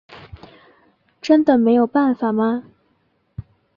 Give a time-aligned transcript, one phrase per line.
[1.21, 2.63] 真的没有办法吗？